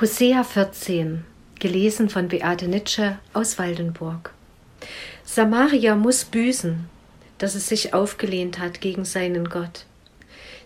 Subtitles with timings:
[0.00, 1.24] Hosea 14,
[1.58, 4.32] gelesen von Beate Nitsche aus Waldenburg.
[5.24, 6.88] Samaria muss büßen,
[7.38, 9.86] dass es sich aufgelehnt hat gegen seinen Gott.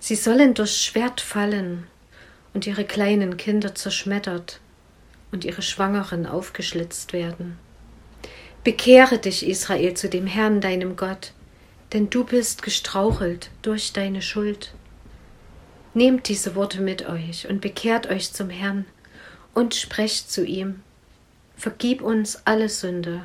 [0.01, 1.87] Sie sollen durchs Schwert fallen
[2.53, 4.61] und ihre kleinen Kinder zerschmettert
[5.31, 7.57] und ihre Schwangeren aufgeschlitzt werden.
[8.65, 11.33] Bekehre dich, Israel, zu dem Herrn, deinem Gott,
[11.95, 14.75] denn du bist gestrauchelt durch deine Schuld.
[15.95, 18.85] Nehmt diese Worte mit euch und bekehrt euch zum Herrn,
[19.55, 20.83] und sprecht zu ihm,
[21.57, 23.23] Vergib uns alle Sünde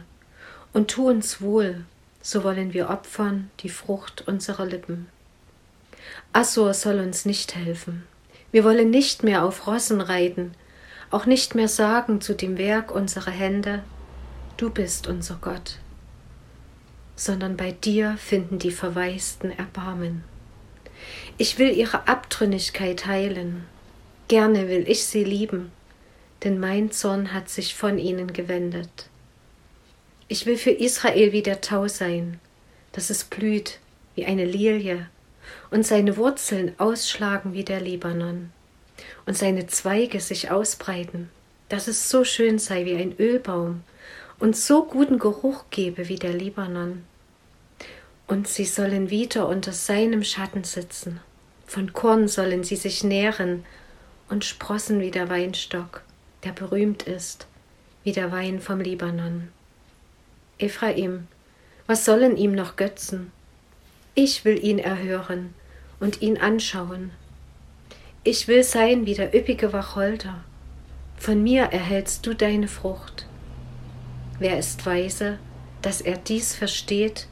[0.72, 1.86] und tu uns wohl,
[2.22, 5.08] so wollen wir opfern die Frucht unserer Lippen.
[6.34, 8.03] Assur soll uns nicht helfen.
[8.52, 10.53] Wir wollen nicht mehr auf Rossen reiten,
[11.09, 13.81] auch nicht mehr sagen zu dem Werk unserer Hände,
[14.58, 15.78] du bist unser Gott,
[17.16, 20.23] sondern bei dir finden die Verwaisten Erbarmen.
[21.39, 23.66] Ich will ihre Abtrünnigkeit heilen,
[24.28, 25.72] gerne will ich sie lieben,
[26.44, 29.09] denn mein Zorn hat sich von ihnen gewendet.
[30.28, 32.39] Ich will für Israel wie der Tau sein,
[32.92, 33.80] dass es blüht
[34.16, 35.08] wie eine Lilie
[35.72, 38.52] und seine Wurzeln ausschlagen wie der Libanon
[39.26, 41.30] und seine Zweige sich ausbreiten,
[41.70, 43.83] dass es so schön sei wie ein Ölbaum
[44.39, 47.04] und so guten Geruch gebe wie der Libanon.
[48.28, 51.22] Und sie sollen wieder unter seinem Schatten sitzen,
[51.66, 53.66] von Korn sollen sie sich nähren
[54.30, 56.04] und sprossen wie der Weinstock
[56.48, 57.45] der berühmt ist,
[58.06, 59.50] wie der Wein vom Libanon.
[60.59, 61.28] Ephraim,
[61.88, 63.34] was sollen ihm noch Götzen?
[64.16, 65.54] Ich will ihn erhören
[66.00, 67.12] und ihn anschauen.
[68.23, 70.42] Ich will sein wie der üppige Wacholder.
[71.17, 73.28] Von mir erhältst du deine Frucht.
[74.39, 75.39] Wer ist weise,
[75.82, 77.28] dass er dies versteht,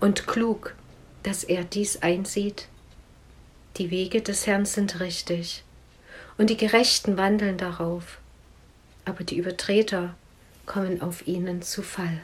[0.00, 0.74] und klug,
[1.22, 2.66] dass er dies einsieht?
[3.76, 5.62] Die Wege des Herrn sind richtig,
[6.36, 8.19] und die Gerechten wandeln darauf
[9.04, 10.14] aber die Übertreter
[10.66, 12.20] kommen auf ihnen zu Fall.